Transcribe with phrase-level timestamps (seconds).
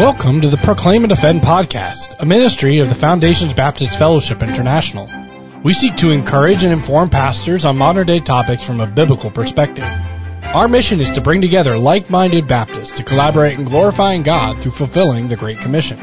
[0.00, 5.10] Welcome to the Proclaim and Defend podcast, a ministry of the Foundations Baptist Fellowship International.
[5.62, 9.84] We seek to encourage and inform pastors on modern day topics from a biblical perspective.
[10.42, 15.28] Our mission is to bring together like-minded Baptists to collaborate in glorifying God through fulfilling
[15.28, 15.98] the Great Commission.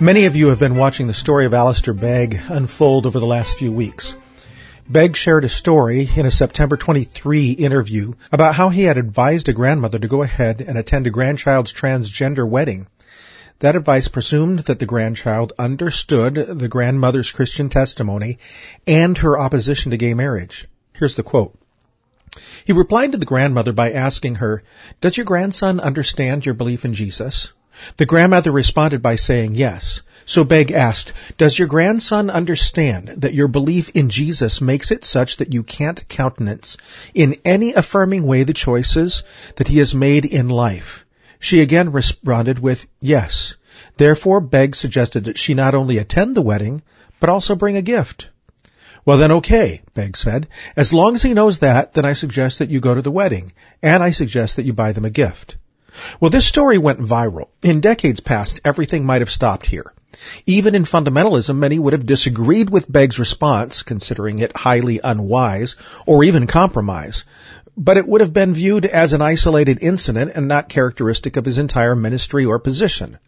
[0.00, 3.58] Many of you have been watching the story of Alistair Begg unfold over the last
[3.58, 4.16] few weeks.
[4.86, 9.54] Begg shared a story in a September 23 interview about how he had advised a
[9.54, 12.86] grandmother to go ahead and attend a grandchild's transgender wedding.
[13.60, 18.38] That advice presumed that the grandchild understood the grandmother's Christian testimony
[18.86, 20.68] and her opposition to gay marriage.
[20.92, 21.58] Here's the quote.
[22.66, 24.62] He replied to the grandmother by asking her,
[25.00, 27.52] Does your grandson understand your belief in Jesus?
[27.96, 30.02] The grandmother responded by saying yes.
[30.26, 35.36] So Begg asked, Does your grandson understand that your belief in Jesus makes it such
[35.36, 36.76] that you can't countenance
[37.14, 39.22] in any affirming way the choices
[39.56, 41.04] that he has made in life?
[41.38, 43.56] She again responded with yes.
[43.96, 46.82] Therefore, Begg suggested that she not only attend the wedding,
[47.20, 48.30] but also bring a gift.
[49.04, 50.48] Well then okay, Begg said.
[50.76, 53.52] As long as he knows that, then I suggest that you go to the wedding,
[53.82, 55.58] and I suggest that you buy them a gift.
[56.20, 57.48] Well, this story went viral.
[57.62, 59.92] In decades past, everything might have stopped here.
[60.46, 65.76] Even in fundamentalism, many would have disagreed with Begg's response, considering it highly unwise,
[66.06, 67.24] or even compromise.
[67.76, 71.58] But it would have been viewed as an isolated incident and not characteristic of his
[71.58, 73.18] entire ministry or position.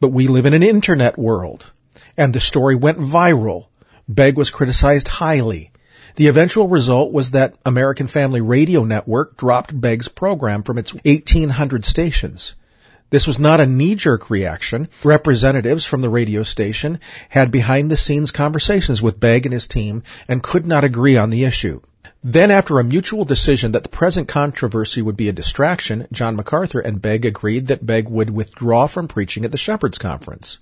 [0.00, 1.70] But we live in an internet world,
[2.16, 3.66] and the story went viral.
[4.08, 5.70] Begg was criticized highly.
[6.18, 11.84] The eventual result was that American Family Radio Network dropped Begg's program from its 1800
[11.84, 12.56] stations.
[13.08, 14.88] This was not a knee-jerk reaction.
[15.04, 20.66] Representatives from the radio station had behind-the-scenes conversations with Begg and his team and could
[20.66, 21.82] not agree on the issue.
[22.24, 26.80] Then after a mutual decision that the present controversy would be a distraction, John MacArthur
[26.80, 30.58] and Begg agreed that Begg would withdraw from preaching at the Shepherds Conference.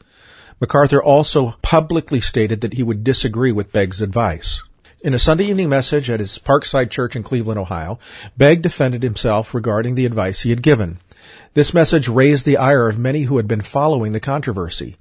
[0.61, 4.63] MacArthur also publicly stated that he would disagree with Begg's advice.
[5.03, 7.99] In a Sunday evening message at his Parkside Church in Cleveland, Ohio,
[8.39, 10.97] Begg defended himself regarding the advice he had given.
[11.53, 14.97] This message raised the ire of many who had been following the controversy.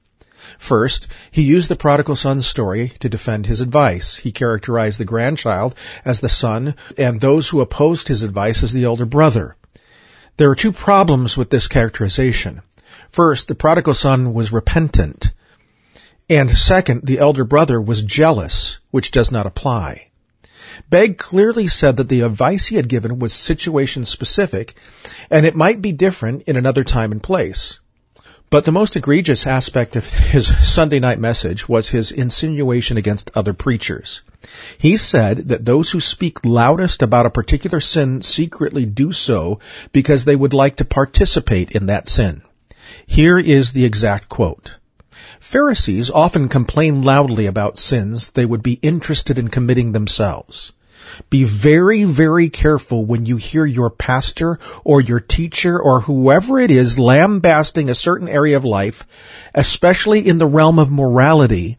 [0.58, 4.18] First, he used the prodigal son story to defend his advice.
[4.18, 8.84] He characterized the grandchild as the son and those who opposed his advice as the
[8.84, 9.56] elder brother.
[10.36, 12.62] There are two problems with this characterization.
[13.08, 15.32] First, the prodigal son was repentant.
[16.30, 20.08] And second, the elder brother was jealous, which does not apply.
[20.90, 24.76] Begg clearly said that the advice he had given was situation specific,
[25.30, 27.80] and it might be different in another time and place.
[28.50, 33.54] But the most egregious aspect of his Sunday night message was his insinuation against other
[33.54, 34.22] preachers.
[34.78, 39.60] He said that those who speak loudest about a particular sin secretly do so
[39.92, 42.42] because they would like to participate in that sin.
[43.06, 44.78] Here is the exact quote.
[45.40, 50.74] Pharisees often complain loudly about sins they would be interested in committing themselves.
[51.30, 56.72] Be very, very careful when you hear your pastor or your teacher or whoever it
[56.72, 59.06] is lambasting a certain area of life,
[59.54, 61.78] especially in the realm of morality,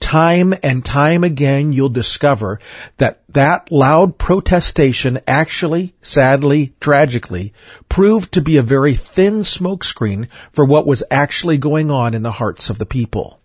[0.00, 2.60] time and time again you'll discover
[2.96, 7.52] that that loud protestation actually, sadly, tragically,
[7.88, 12.32] proved to be a very thin smokescreen for what was actually going on in the
[12.32, 13.38] hearts of the people.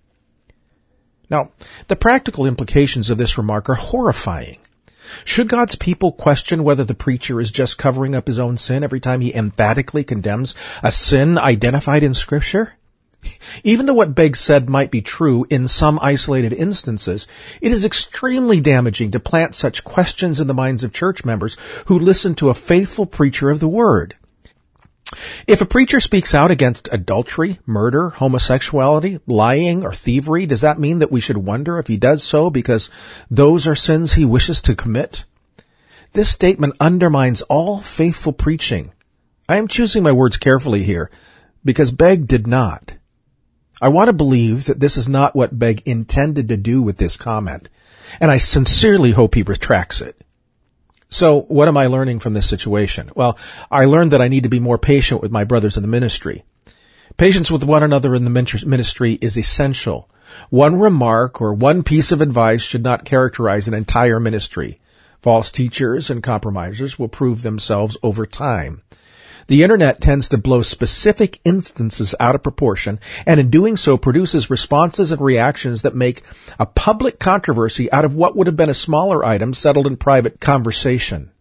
[1.30, 1.52] Now,
[1.88, 4.60] the practical implications of this remark are horrifying.
[5.24, 9.00] Should God's people question whether the preacher is just covering up his own sin every
[9.00, 12.74] time he emphatically condemns a sin identified in Scripture?
[13.64, 17.28] Even though what Begg said might be true in some isolated instances,
[17.62, 22.00] it is extremely damaging to plant such questions in the minds of church members who
[22.00, 24.16] listen to a faithful preacher of the Word.
[25.48, 31.00] If a preacher speaks out against adultery, murder, homosexuality, lying, or thievery, does that mean
[31.00, 32.90] that we should wonder if he does so because
[33.32, 35.26] those are sins he wishes to commit?
[36.14, 38.92] This statement undermines all faithful preaching.
[39.48, 41.10] I am choosing my words carefully here
[41.64, 42.94] because Begg did not.
[43.82, 47.18] I want to believe that this is not what Begg intended to do with this
[47.18, 47.70] comment,
[48.20, 50.20] and I sincerely hope he retracts it.
[51.10, 53.12] So, what am I learning from this situation?
[53.16, 53.38] Well,
[53.70, 56.44] I learned that I need to be more patient with my brothers in the ministry.
[57.18, 60.10] Patience with one another in the ministry is essential.
[60.50, 64.80] One remark or one piece of advice should not characterize an entire ministry.
[65.22, 68.82] False teachers and compromisers will prove themselves over time.
[69.48, 74.50] The internet tends to blow specific instances out of proportion and in doing so produces
[74.50, 76.24] responses and reactions that make
[76.60, 80.42] a public controversy out of what would have been a smaller item settled in private
[80.42, 81.32] conversation.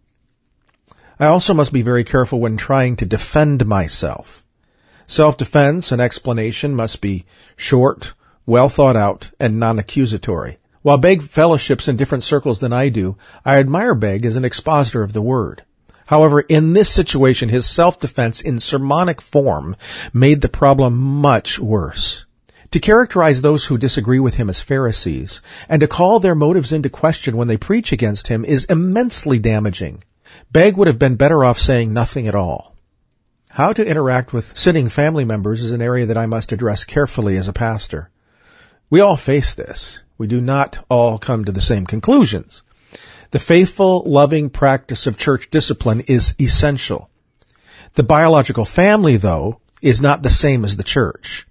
[1.18, 4.46] I also must be very careful when trying to defend myself.
[5.08, 7.24] Self-defense and explanation must be
[7.56, 8.14] short,
[8.46, 10.58] well thought out, and non-accusatory.
[10.82, 15.02] While Begg fellowships in different circles than I do, I admire Begg as an expositor
[15.02, 15.62] of the Word.
[16.06, 19.76] However, in this situation, his self-defense in sermonic form
[20.12, 22.24] made the problem much worse.
[22.70, 26.88] To characterize those who disagree with him as Pharisees, and to call their motives into
[26.88, 30.02] question when they preach against him is immensely damaging.
[30.52, 32.74] Begg would have been better off saying nothing at all.
[33.48, 37.36] How to interact with sinning family members is an area that I must address carefully
[37.36, 38.10] as a pastor.
[38.90, 40.02] We all face this.
[40.18, 42.62] We do not all come to the same conclusions.
[43.30, 47.10] The faithful, loving practice of church discipline is essential.
[47.94, 51.46] The biological family, though, is not the same as the church.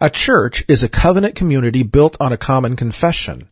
[0.00, 3.48] A church is a covenant community built on a common confession.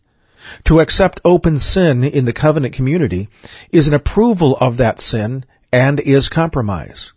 [0.64, 3.28] To accept open sin in the covenant community
[3.70, 7.12] is an approval of that sin and is compromise.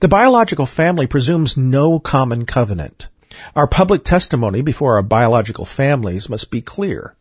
[0.00, 3.08] The biological family presumes no common covenant.
[3.54, 7.14] Our public testimony before our biological families must be clear.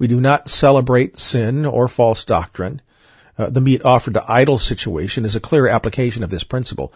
[0.00, 2.80] We do not celebrate sin or false doctrine.
[3.36, 6.94] Uh, the meat offered to idols situation is a clear application of this principle.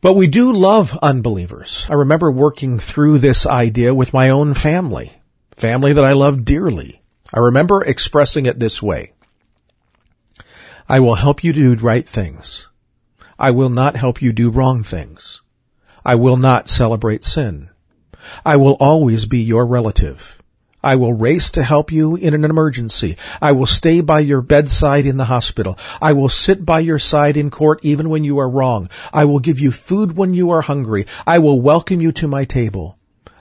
[0.00, 1.86] But we do love unbelievers.
[1.90, 5.12] I remember working through this idea with my own family
[5.52, 7.02] family that I love dearly.
[7.34, 9.12] I remember expressing it this way.
[10.88, 12.66] I will help you do right things.
[13.38, 15.42] I will not help you do wrong things.
[16.02, 17.68] I will not celebrate sin.
[18.42, 20.39] I will always be your relative.
[20.82, 23.16] I will race to help you in an emergency.
[23.40, 25.78] I will stay by your bedside in the hospital.
[26.00, 28.88] I will sit by your side in court even when you are wrong.
[29.12, 31.06] I will give you food when you are hungry.
[31.26, 32.96] I will welcome you to my table.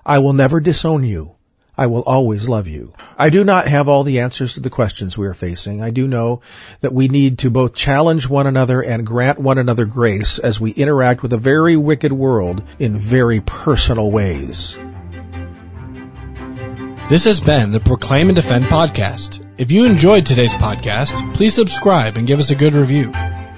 [0.05, 1.35] I will never disown you.
[1.77, 2.91] I will always love you.
[3.17, 5.81] I do not have all the answers to the questions we are facing.
[5.81, 6.41] I do know
[6.81, 10.71] that we need to both challenge one another and grant one another grace as we
[10.71, 14.77] interact with a very wicked world in very personal ways.
[17.09, 19.43] This has been the Proclaim and Defend podcast.
[19.57, 23.11] If you enjoyed today's podcast, please subscribe and give us a good review.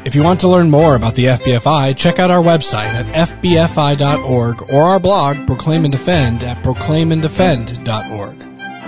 [0.06, 4.71] If you want to learn more about the FBFI, check out our website at fbfi.org
[4.71, 8.39] or our blog, Proclaim and Defend, at proclaimanddefend.org.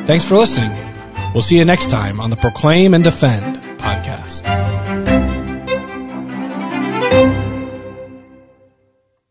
[0.08, 0.72] Thanks for listening.
[1.34, 4.83] We'll see you next time on the Proclaim and Defend podcast.